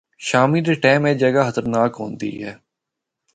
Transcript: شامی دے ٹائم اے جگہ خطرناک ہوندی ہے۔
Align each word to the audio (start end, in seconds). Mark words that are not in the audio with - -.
شامی 0.27 0.59
دے 0.65 0.73
ٹائم 0.83 1.03
اے 1.07 1.13
جگہ 1.23 1.43
خطرناک 1.47 1.91
ہوندی 2.01 2.31
ہے۔ 2.43 2.53